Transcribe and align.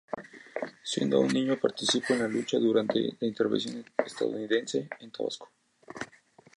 Siendo 0.81 1.17
aún 1.17 1.27
niño 1.27 1.59
participó 1.59 2.13
en 2.15 2.21
la 2.21 2.27
lucha 2.27 2.57
durante 2.57 2.99
la 3.19 3.27
Intervención 3.27 3.85
estadounidense 4.03 4.89
en 4.99 5.11
Tabasco. 5.11 5.47